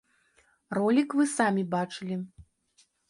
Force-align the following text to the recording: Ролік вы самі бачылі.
Ролік 0.79 1.09
вы 1.19 1.27
самі 1.35 1.63
бачылі. 1.75 2.15